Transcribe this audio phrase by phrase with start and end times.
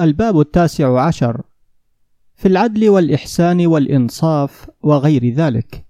[0.00, 1.42] الباب التاسع عشر.
[2.34, 5.86] في العدل والإحسان والإنصاف وغير ذلك.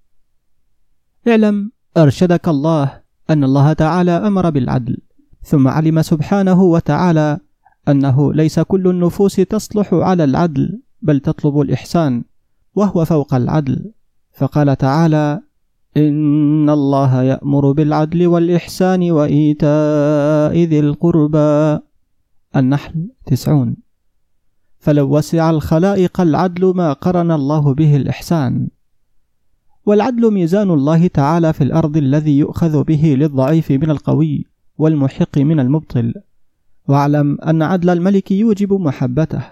[1.29, 3.01] اعلم أرشدك الله
[3.31, 4.97] أن الله تعالى أمر بالعدل
[5.43, 7.39] ثم علم سبحانه وتعالى
[7.89, 12.25] أنه ليس كل النفوس تصلح على العدل بل تطلب الإحسان
[12.75, 13.93] وهو فوق العدل.
[14.33, 15.41] فقال تعالى
[15.97, 21.81] إن الله يأمر بالعدل والإحسان وإيتاء ذي القربى.
[22.57, 23.88] النحل تسعون.
[24.79, 28.69] فلو وسع الخلائق العدل ما قرن الله به الإحسان.
[29.87, 34.47] والعدل ميزان الله تعالى في الأرض الذي يؤخذ به للضعيف من القوي
[34.79, 36.15] والمحق من المبطل.
[36.89, 39.43] واعلم أن عدل الملك يوجب محبته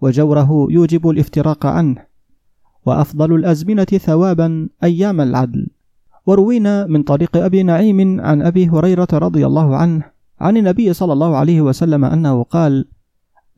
[0.00, 1.96] وجوره يوجب الافتراق عنه.
[2.86, 5.66] وأفضل الأزمنة ثوابا أيام العدل.
[6.26, 10.02] وروينا من طريق أبي نعيم عن أبي هريرة رضي الله عنه
[10.40, 12.84] عن النبي صلى الله عليه وسلم أنه قال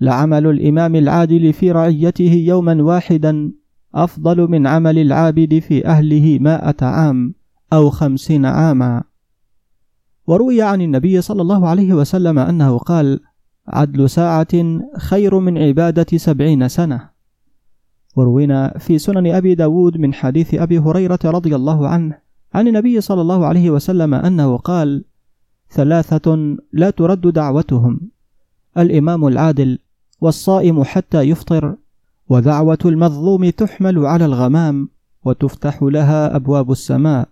[0.01, 3.53] لعمل الإمام العادل في رعيته يوما واحدا
[3.95, 7.35] أفضل من عمل العابد في أهله مائة عام
[7.73, 9.03] أو خمسين عاما.
[10.27, 13.21] وروي عن النبي صلى الله عليه وسلم أنه قال
[13.69, 17.11] عدل ساعة خير من عبادة سبعين سنة.
[18.17, 22.19] وروينا في سنن أبي داود من حديث أبي هريرة رضي الله عنه
[22.55, 25.05] عن النبي صلى الله عليه وسلم أنه قال
[25.71, 28.01] ثلاثة لا ترد دعوتهم.
[28.79, 29.79] الإمام العادل
[30.21, 31.77] والصائم حتى يفطر
[32.29, 34.89] ودعوة المظلوم تحمل على الغمام
[35.25, 37.29] وتفتح لها أبواب السماء.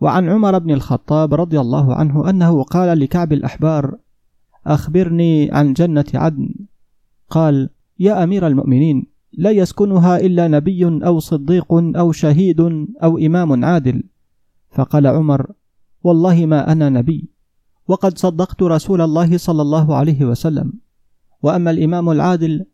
[0.00, 3.96] وعن عمر بن الخطاب رضي الله عنه أنه قال لكعب الأحبار
[4.66, 6.54] أخبرني عن جنة عدن.
[7.30, 12.60] قال يا أمير المؤمنين لا يسكنها إلا نبي أو صديق أو شهيد
[13.02, 14.02] أو إمام عادل.
[14.70, 15.52] فقال عمر
[16.04, 17.28] والله ما أنا نبي
[17.88, 20.72] وقد صدقت رسول الله صلى الله عليه وسلم.
[21.42, 22.66] وأما الإمام العادل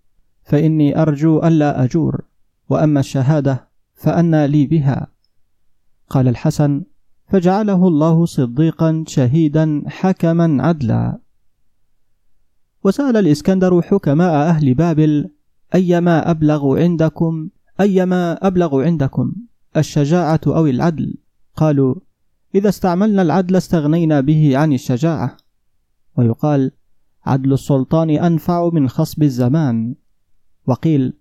[0.43, 2.25] فإني أرجو ألا أجور
[2.69, 5.07] وأما الشهادة فأنى لي بها.
[6.11, 6.83] قال الحسن
[7.29, 11.19] فجعله الله صديقا شهيدا حكما عدلا.
[12.85, 15.31] وسأل الإسكندر حكماء أهل بابل
[15.75, 17.49] أيما أبلغ عندكم
[17.81, 19.33] أيما أبلغ عندكم
[19.77, 21.15] الشجاعة أو العدل؟
[21.57, 21.95] قالوا
[22.55, 25.37] إذا استعملنا العدل استغنينا به عن الشجاعة.
[26.17, 26.71] ويقال
[27.29, 29.95] عدل السلطان أنفع من خصب الزمان.
[30.67, 31.13] وقيل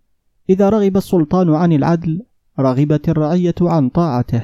[0.49, 2.23] إذا رغب السلطان عن العدل
[2.59, 4.43] رغبت الرعية عن طاعته.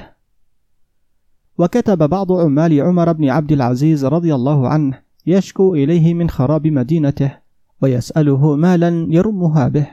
[1.57, 7.31] وكتب بعض عمال عمر بن عبد العزيز رضي الله عنه يشكو إليه من خراب مدينته
[7.81, 9.87] ويسأله مالا يرمها به.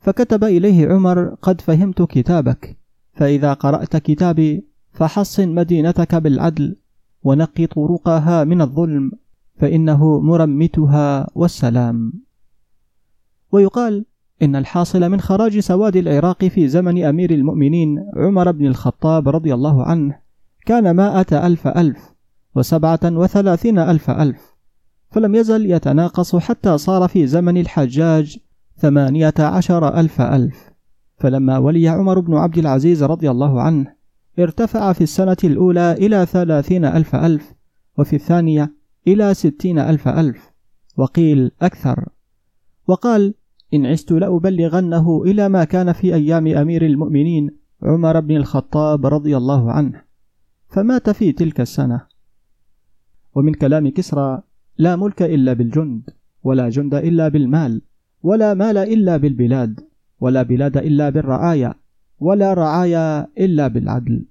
[0.00, 2.76] فكتب إليه عمر قد فهمت كتابك
[3.12, 6.76] فإذا قرأت كتابي فحصن مدينتك بالعدل
[7.22, 9.12] ونقي طرقها من الظلم.
[9.56, 12.12] فإنه مرمتها والسلام.
[13.52, 14.04] ويقال
[14.42, 19.84] إن الحاصل من خراج سواد العراق في زمن أمير المؤمنين عمر بن الخطاب رضي الله
[19.84, 20.18] عنه
[20.66, 22.14] كان مائة ألف ألف
[22.54, 24.56] وسبعة وثلاثين ألف ألف
[25.10, 28.38] فلم يزل يتناقص حتى صار في زمن الحجاج
[28.78, 30.70] ثمانية عشر ألف ألف.
[31.18, 33.96] فلما ولي عمر بن عبد العزيز رضي الله عنه
[34.38, 37.54] ارتفع في السنة الأولى إلى ثلاثين ألف ألف
[37.98, 38.75] وفي الثانية
[39.06, 40.50] إلى ستين ألف ألف.
[40.96, 42.08] وقيل أكثر.
[42.86, 43.34] وقال
[43.74, 47.50] إن عشت لأبلغنه إلى ما كان في أيام أمير المؤمنين
[47.82, 50.02] عمر بن الخطاب رضي الله عنه
[50.68, 52.06] فمات في تلك السنة.
[53.34, 54.42] ومن كلام كسرى
[54.78, 56.10] لا ملك إلا بالجند
[56.44, 57.82] ولا جند إلا بالمال
[58.22, 59.80] ولا مال إلا بالبلاد
[60.20, 61.74] ولا بلاد إلا بالرعايا
[62.20, 64.24] ولا رعايا إلا بالعدل.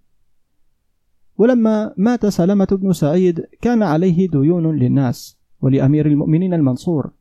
[1.38, 7.12] ولما مات سلمة بن سعيد كان عليه ديون للناس ولأمير المؤمنين المنصور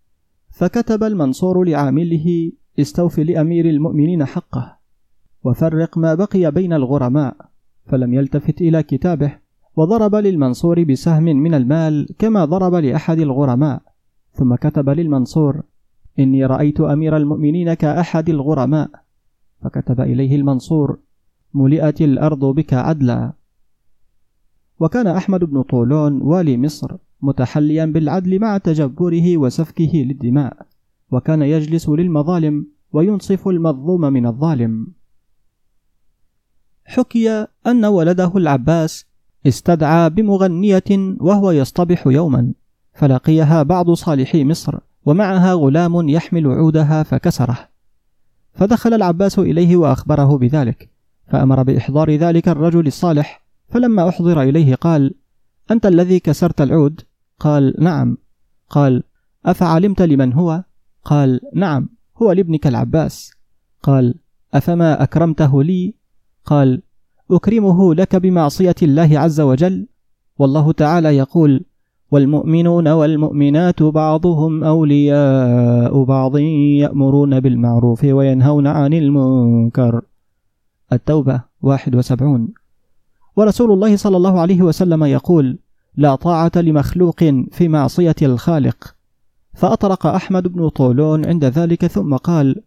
[0.50, 4.76] فكتب المنصور لعامله استوف لأمير المؤمنين حقه
[5.44, 7.36] وفرق ما بقي بين الغرماء
[7.86, 9.32] فلم يلتفت إلى كتابه
[9.76, 13.82] وضرب للمنصور بسهم من المال كما ضرب لأحد الغرماء
[14.32, 15.62] ثم كتب للمنصور
[16.19, 18.90] إني رأيت أمير المؤمنين كأحد الغرماء.
[19.62, 20.99] فكتب إليه المنصور
[21.55, 23.32] ملئت الأرض بك عدلا
[24.81, 30.67] وكان أحمد بن طولون والي مصر متحليا بالعدل مع تجبره وسفكه للدماء
[31.11, 34.87] وكان يجلس للمظالم وينصف المظلوم من الظالم.
[36.85, 39.06] حكي أن ولده العباس
[39.47, 42.53] استدعى بمغنية وهو يصطبح يوما
[42.94, 47.59] فلقيها بعض صالحي مصر ومعها غلام يحمل عودها فكسره.
[48.53, 50.91] فدخل العباس إليه وأخبره بذلك
[51.29, 55.14] فأمر بإحضار ذلك الرجل الصالح فلما أحضر إليه قال
[55.70, 57.00] أنت الذي كسرت العود؟
[57.38, 58.16] قال نعم.
[58.69, 59.02] قال
[59.46, 60.64] أفعلمت لمن هو؟
[61.05, 61.88] قال نعم
[62.22, 63.31] هو لابنك العباس.
[63.82, 64.14] قال
[64.55, 65.94] أفما أكرمته لي؟
[66.44, 66.82] قال
[67.31, 69.87] أكرمه لك بمعصية الله عز وجل؟
[70.38, 71.64] والله تعالى يقول
[72.11, 76.38] والمؤمنون والمؤمنات بعضهم أولياء بعض
[76.78, 80.02] يأمرون بالمعروف وينهون عن المنكر.
[80.93, 82.63] التوبة 71
[83.36, 85.58] ورسول الله صلى الله عليه وسلم يقول
[85.96, 87.19] لا طاعة لمخلوق
[87.52, 88.96] في معصية الخالق.
[89.54, 92.62] فأطرق أحمد بن طولون عند ذلك ثم قال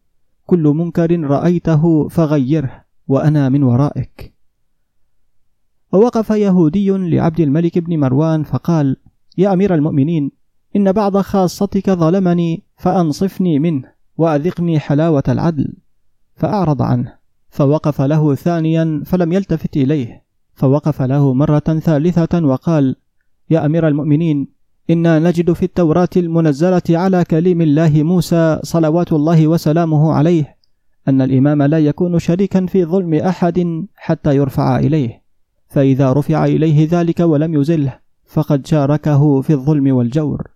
[0.46, 4.34] كل منكر رأيته فغيره وأنا من ورائك.
[5.94, 8.98] ووقف يهودي لعبد الملك بن مروان فقال
[9.38, 10.32] يا أمير المؤمنين
[10.76, 13.84] إن بعض خاصتك ظلمني فأنصفني منه
[14.18, 15.74] وأذقني حلاوة العدل.
[16.36, 17.14] فأعرض عنه
[17.50, 20.27] فوقف له ثانيا فلم يلتفت إليه.
[20.58, 22.96] فوقف له مرة ثالثة وقال
[23.50, 24.48] يا أمير المؤمنين
[24.90, 30.58] إنا نجد في التوراة المنزلة على كليم الله موسى صلوات الله وسلامه عليه
[31.08, 35.22] أن الإمام لا يكون شريكا في ظلم أحد حتى يرفع إليه.
[35.68, 40.48] فإذا رفع إليه ذلك ولم يزله فقد شاركه في الظلم والجور.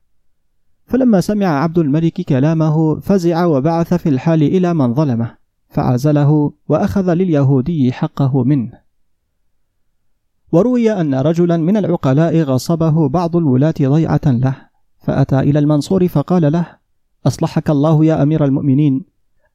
[0.85, 5.35] فلما سمع عبد الملك كلامه فزع وبعث في الحال إلى من ظلمه
[5.69, 8.90] فعزله وأخذ لليهودي حقه منه.
[10.51, 14.55] وروي أن رجلا من العقلاء غصبه بعض الولاة ضيعة له
[14.99, 16.67] فأتى إلى المنصور فقال له
[17.27, 19.05] أصلحك الله يا أمير المؤمنين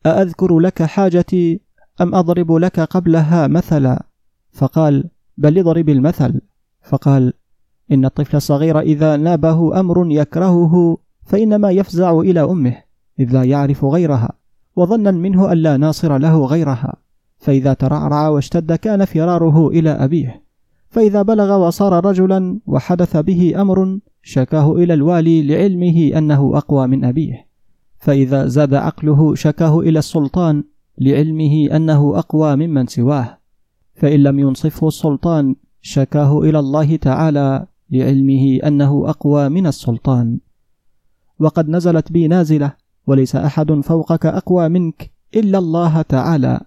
[0.06, 1.60] أأذكر لك حاجتي
[2.00, 4.06] أم أضرب لك قبلها مثلا؟
[4.52, 5.04] فقال
[5.36, 6.40] بل اضرب المثل.
[6.82, 7.32] فقال
[7.92, 12.76] إن الطفل الصغير إذا نابه أمر يكرهه فإنما يفزع إلى أمه
[13.20, 14.32] إذ لا يعرف غيرها
[14.76, 16.96] وظنا منه أن لا ناصر له غيرها
[17.38, 20.45] فإذا ترعرع واشتد كان فراره إلى أبيه.
[20.88, 27.46] فإذا بلغ وصار رجلا وحدث به أمر شكاه إلى الوالي لعلمه أنه أقوى من أبيه.
[27.98, 30.64] فإذا زاد عقله شكاه إلى السلطان
[30.98, 33.38] لعلمه أنه أقوى ممن سواه.
[33.94, 40.38] فإن لم ينصفه السلطان شكاه إلى الله تعالى لعلمه أنه أقوى من السلطان.
[41.38, 42.72] وقد نزلت بي نازلة
[43.06, 46.60] وليس أحد فوقك أقوى منك إلا الله تعالى.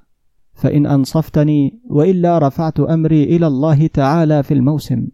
[0.60, 5.08] فإن أنصفتني وإلا رفعت أمري إلى الله تعالى في الموسم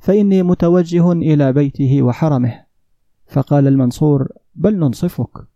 [0.00, 2.54] فإني متوجه إلى بيته وحرمه.
[3.26, 5.46] فقال المنصور بل ننصفك.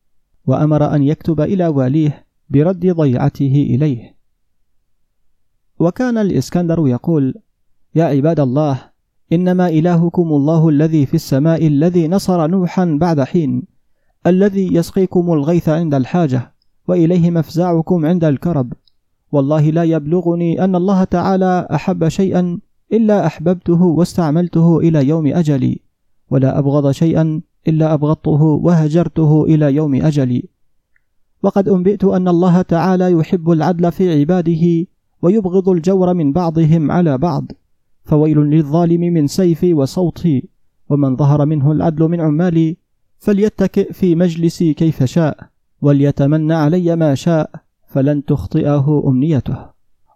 [0.46, 4.16] وأمر أن يكتب إلى واليه برد ضيعته إليه.
[5.78, 7.34] وكان الإسكندر يقول
[7.94, 8.80] يا عباد الله
[9.32, 13.62] إنما إلهكم الله الذي في السماء الذي نصر نوحا بعد حين
[14.26, 16.54] الذي يسقيكم الغيث عند الحاجة
[16.88, 18.72] وإليه مفزعكم عند الكرب.
[19.32, 22.58] والله لا يبلغني أن الله تعالى أحب شيئا
[22.92, 25.80] إلا أحببته واستعملته إلى يوم أجلي
[26.30, 30.44] ولا أبغض شيئا إلا أبغضته وهجرته إلى يوم أجلي.
[31.42, 34.86] وقد أنبئت أن الله تعالى يحب العدل في عباده
[35.22, 37.52] ويبغض الجور من بعضهم على بعض
[38.04, 40.48] فويل للظالم من سيفي وصوتي
[40.88, 42.76] ومن ظهر منه العدل من عمالي
[43.18, 45.38] فليتكئ في مجلسي كيف شاء
[45.82, 47.50] وليتمنى علي ما شاء
[47.92, 49.66] فلن تخطئه أمنيته.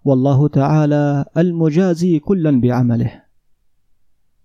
[0.05, 3.23] والله تعالى المجازي كلا بعمله.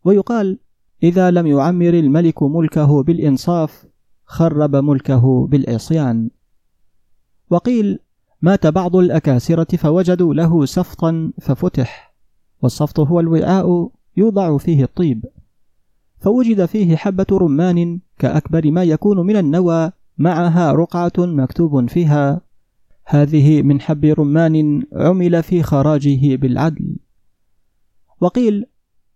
[0.06, 0.60] ويقال
[1.04, 3.86] إذا لم يعمر الملك ملكه بالإنصاف
[4.26, 6.30] خرب ملكه بالعصيان.
[7.50, 8.00] وقيل
[8.42, 12.16] مات بعض الأكاسرة فوجدوا له سفطا ففتح.
[12.62, 15.26] والسفط هو الوعاء يوضع فيه الطيب.
[16.20, 22.42] فوجد فيه حبة رمان كأكبر ما يكون من النوى معها رقعة مكتوب فيها
[23.14, 26.96] هذه من حب رمان عمل في خراجه بالعدل.
[28.22, 28.66] وقيل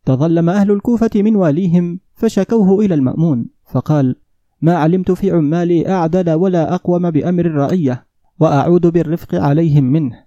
[0.05, 4.15] تظلم أهل الكوفة من واليهم فشكوه إلى المأمون فقال
[4.61, 8.05] ما علمت في عمالي أعدل ولا أقوم بأمر الرعية
[8.39, 10.25] وأعود بالرفق عليهم منه.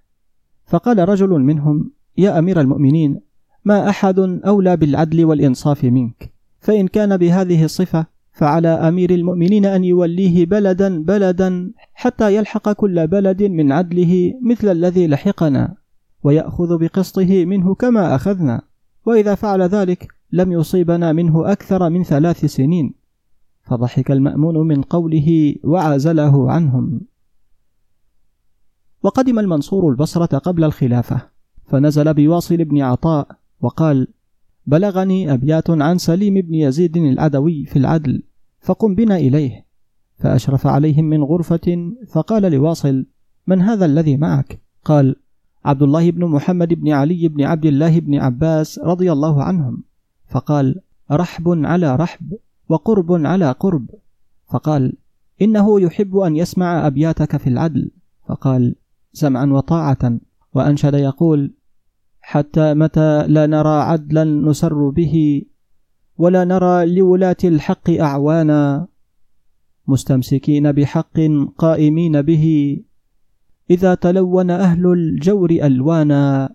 [0.67, 3.21] فقال رجل منهم يا أمير المؤمنين
[3.65, 8.07] ما أحد أولى بالعدل والإنصاف منك فإن كان بهذه الصفة
[8.39, 15.07] فعلى أمير المؤمنين أن يوليه بلدا بلدا حتى يلحق كل بلد من عدله مثل الذي
[15.07, 15.75] لحقنا
[16.23, 18.63] ويأخذ بقسطه منه كما أخذنا.
[19.07, 22.95] وإذا فعل ذلك لم يصيبنا منه أكثر من ثلاث سنين.
[23.63, 27.01] فضحك المأمون من قوله وعزله عنهم.
[29.03, 31.21] وقدم المنصور البصرة قبل الخلافة
[31.67, 33.29] فنزل بواصل بن عطاء
[33.61, 34.09] وقال
[34.69, 38.23] بلغني أبيات عن سليم بن يزيد العدوي في العدل
[38.61, 39.67] فقم بنا إليه
[40.19, 43.07] فأشرف عليهم من غرفة فقال لواصل
[43.47, 45.17] من هذا الذي معك؟ قال
[45.65, 49.83] عبد الله بن محمد بن علي بن عبد الله بن عباس رضي الله عنهم.
[50.29, 52.35] فقال رحب على رحب
[52.69, 53.91] وقرب على قرب.
[54.49, 54.93] فقال
[55.43, 57.91] إنه يحب أن يسمع أبياتك في العدل.
[58.27, 58.75] فقال
[59.13, 60.19] سمعا وطاعة.
[60.55, 61.53] وأنشد يقول
[62.29, 65.43] حتى متى لا نرى عدلا نسر به
[66.19, 68.89] ولا نرى لولاة الحق أعوانا
[69.89, 71.17] مستمسكين بحق
[71.59, 72.45] قائمين به.
[73.71, 76.55] إذا تلون أهل الجور ألوانا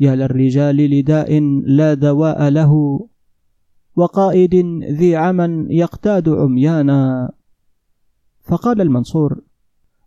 [0.00, 2.72] يا للرجال لداء لا دواء له
[3.96, 4.54] وقائد
[4.84, 7.32] ذي عمى يقتاد عميانا.
[8.44, 9.40] فقال المنصور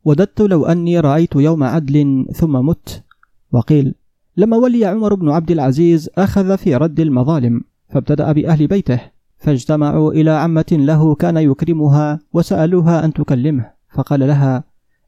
[0.05, 3.03] وددت لو أني رأيت يوم عدل ثم مت
[3.51, 3.95] وقيل
[4.39, 8.99] لما ولي عمر بن عبد العزيز أخذ في رد المظالم فابتدأ بأهل بيته
[9.37, 14.63] فاجتمعوا إلى عمة له كان يكرمها وسألوها أن تكلمه فقال لها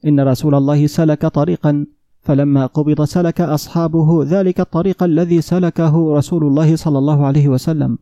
[0.05, 1.85] إن رسول الله سلك طريقا
[2.21, 7.97] فلما قبض سلك أصحابه ذلك الطريق الذي سلكه رسول الله صلى الله عليه وسلم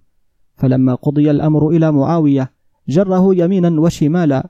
[0.56, 2.52] فلما قضي الأمر إلى معاوية
[2.88, 4.50] جره يمينا وشمالا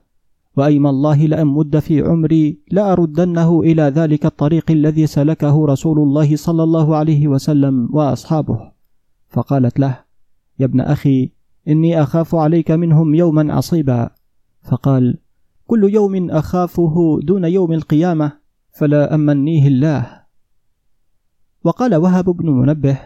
[0.56, 6.62] وأيم الله لأن مد في عمري لأردنه إلى ذلك الطريق الذي سلكه رسول الله صلى
[6.62, 8.72] الله عليه وسلم وأصحابه.
[9.28, 10.04] فقالت له
[10.58, 11.32] يا ابن أخي
[11.68, 14.10] إني أخاف عليك منهم يوما عصيبا.
[14.62, 15.18] فقال
[15.66, 18.32] كل يوم أخافه دون يوم القيامة
[18.72, 20.20] فلا أمنيه الله.
[21.64, 22.98] وقال وهب بن منبه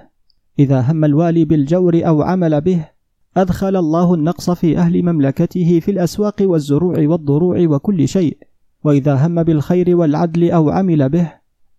[0.59, 2.94] إذا هم الوالي بالجور أو عمل به
[3.37, 8.39] أدخل الله النقص في أهل مملكته في الأسواق والزروع والضروع وكل شيء
[8.85, 11.33] وإذا هم بالخير والعدل أو عمل به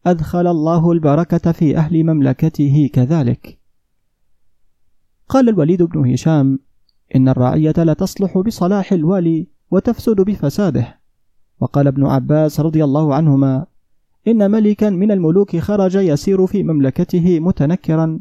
[0.06, 3.60] أدخل الله البركة في أهل مملكته كذلك.
[5.30, 6.60] قال الوليد بن هشام
[7.16, 11.00] إن الرعية لا تصلح بصلاح الوالي وتفسد بفساده.
[11.60, 13.66] وقال ابن عباس رضي الله عنهما
[14.28, 18.20] إن ملكا من الملوك خرج يسير في مملكته متنكرا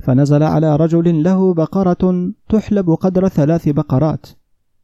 [0.00, 4.26] فنزل على رجل له بقرة تحلب قدر ثلاث بقرات.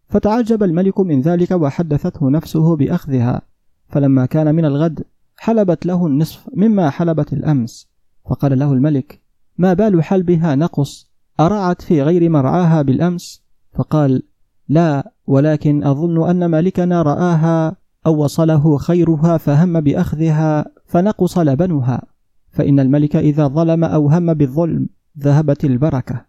[0.08, 3.42] فتعجب الملك من ذلك وحدثته نفسه بأخذها.
[3.88, 5.04] فلما كان من الغد
[5.36, 7.88] حلبت له النصف مما حلبت الأمس.
[8.30, 9.20] فقال له الملك
[9.58, 13.42] ما بال حلبها نقص؟ أرعت في غير مرعاها بالأمس؟
[13.72, 14.22] فقال
[14.68, 22.02] لا ولكن أظن أن مالكنا رآها أو وصله خيرها فهم بأخذها فنقص لبنها.
[22.50, 26.24] فإن الملك إذا ظلم أو هم بالظلم ذهبت البركة.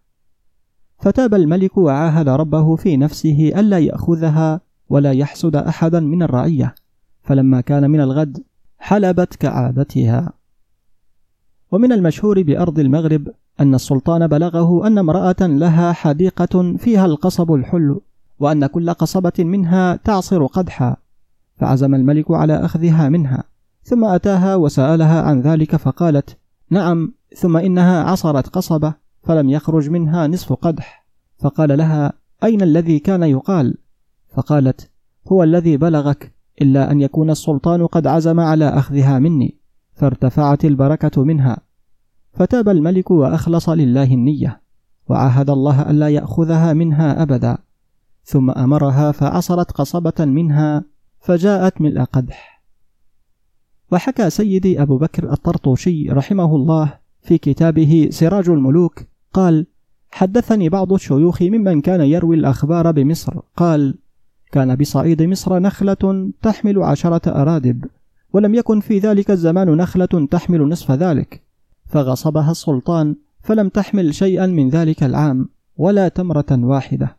[0.99, 6.75] فتاب الملك وعاهد ربه في نفسه ألا يأخذها ولا يحسد أحدا من الرعية.
[7.23, 8.43] فلما كان من الغد
[8.77, 10.33] حلبت كعادتها.
[11.71, 13.27] ومن المشهور بأرض المغرب
[13.59, 17.99] أن السلطان بلغه أن امرأة لها حديقة فيها القصب الحل
[18.39, 20.95] وأن كل قصبة منها تعصر قدحا.
[21.57, 23.43] فعزم الملك على أخذها منها
[23.83, 26.37] ثم أتاها وسألها عن ذلك فقالت
[26.69, 31.05] نعم ثم إنها عصرت قصبة فلم يخرج منها نصف قدح.
[31.39, 32.13] فقال لها
[32.43, 33.77] أين الذي كان يقال؟
[34.33, 34.91] فقالت
[35.31, 39.59] هو الذي بلغك إلا أن يكون السلطان قد عزم على أخذها مني.
[39.93, 41.57] فارتفعت البركة منها.
[42.33, 44.61] فتاب الملك وأخلص لله النية
[45.09, 47.57] وعاهد الله ألا يأخذها منها أبدا.
[48.23, 50.83] ثم أمرها فعصرت قصبة منها
[51.19, 52.63] فجاءت ملء قدح.
[53.91, 59.03] وحكى سيدي أبو بكر الطرطوشي رحمه الله في كتابه سراج الملوك
[59.33, 59.65] قال
[60.11, 63.95] حدثني بعض الشيوخ ممن كان يروي الأخبار بمصر قال
[64.51, 67.85] كان بصعيد مصر نخلة تحمل عشرة أرادب
[68.33, 71.41] ولم يكن في ذلك الزمان نخلة تحمل نصف ذلك
[71.87, 77.17] فغصبها السلطان فلم تحمل شيئا من ذلك العام ولا تمرة واحدة.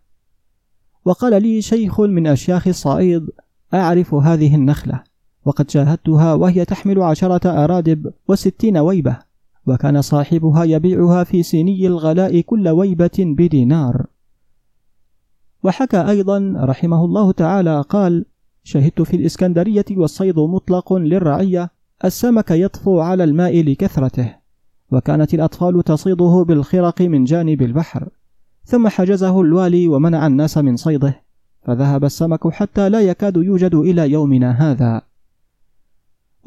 [1.04, 3.26] وقال لي شيخ من أشياخ الصعيد
[3.74, 5.02] أعرف هذه النخلة
[5.44, 9.25] وقد شاهدتها وهي تحمل عشرة أرادب وستين ويبة
[9.66, 14.06] وكان صاحبها يبيعها في سيني الغلاء كل ويبة بدينار.
[15.62, 18.24] وحكى أيضا رحمه الله تعالى قال
[18.64, 21.70] شهدت في الإسكندرية والصيد مطلق للرعية
[22.04, 24.34] السمك يطفو على الماء لكثرته
[24.92, 28.08] وكانت الأطفال تصيده بالخرق من جانب البحر
[28.64, 31.22] ثم حجزه الوالي ومنع الناس من صيده
[31.62, 35.02] فذهب السمك حتى لا يكاد يوجد إلى يومنا هذا.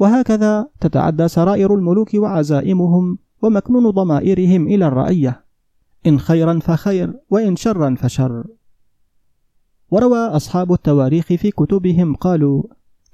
[0.00, 5.44] وهكذا تتعدى سرائر الملوك وعزائمهم ومكنون ضمائرهم إلى الرعية.
[6.06, 8.44] إن خيرا فخير وإن شرا فشر.
[9.90, 12.62] وروى أصحاب التواريخ في كتبهم قالوا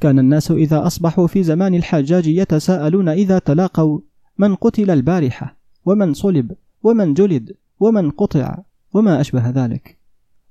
[0.00, 4.00] كان الناس إذا أصبحوا في زمان الحجاج يتساءلون إذا تلاقوا
[4.38, 6.52] من قتل البارحة ومن صلب
[6.82, 8.58] ومن جلد ومن قطع
[8.94, 9.98] وما أشبه ذلك.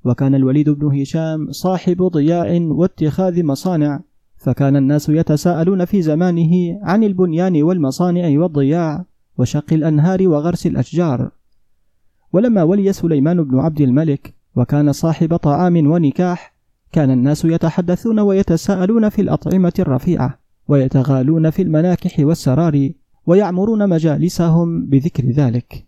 [0.05, 4.01] وكان الوليد بن هشام صاحب ضياع واتخاذ مصانع
[4.37, 9.05] فكان الناس يتساءلون في زمانه عن البنيان والمصانع والضياع
[9.37, 11.31] وشق الأنهار وغرس الأشجار.
[12.33, 16.55] ولما ولي سليمان بن عبد الملك وكان صاحب طعام ونكاح
[16.91, 22.89] كان الناس يتحدثون ويتساءلون في الأطعمة الرفيعة ويتغالون في المناكح والسرار
[23.25, 25.85] ويعمرون مجالسهم بذكر ذلك.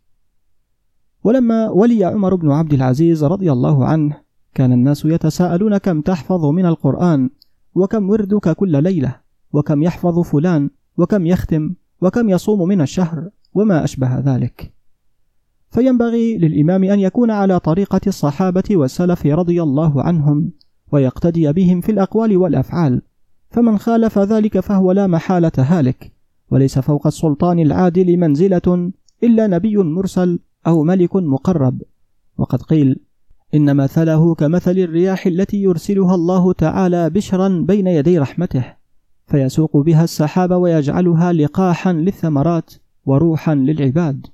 [1.23, 4.17] ولما ولي عمر بن عبد العزيز رضي الله عنه
[4.53, 7.29] كان الناس يتساءلون كم تحفظ من القرآن
[7.77, 9.15] وكم وردك كل ليلة؟
[9.53, 14.73] وكم يحفظ فلان؟ وكم يختم؟ وكم يصوم من الشهر؟ وما أشبه ذلك.
[15.69, 20.51] فينبغي للإمام أن يكون على طريقة الصحابة والسلف رضي الله عنهم
[20.91, 23.01] ويقتدي بهم في الأقوال والأفعال.
[23.49, 26.11] فمن خالف ذلك فهو لا محالة هالك.
[26.51, 28.91] وليس فوق السلطان العادل منزلة
[29.23, 31.81] إلا نبي مرسل أو ملك مقرب.
[32.37, 32.99] وقد قيل
[33.53, 38.73] إن مثله كمثل الرياح التي يرسلها الله تعالى بشرا بين يدي رحمته
[39.27, 42.73] فيسوق بها السحاب ويجعلها لقاحا للثمرات
[43.05, 44.27] وروحا للعباد.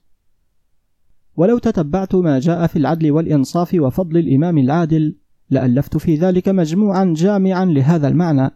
[1.36, 5.16] ولو تتبعت ما جاء في العدل والإنصاف وفضل الإمام العادل
[5.50, 8.52] لألفت في ذلك مجموعا جامعا لهذا المعنى.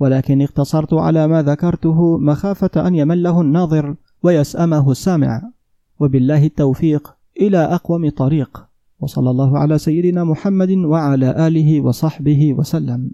[0.00, 5.42] ولكن اقتصرت على ما ذكرته مخافة أن يمله الناظر ويسأمه السامع.
[6.00, 8.66] وبالله التوفيق إلى أقوم طريق.
[9.00, 13.10] وصلى الله على سيدنا محمد وعلى آله وصحبه وسلم.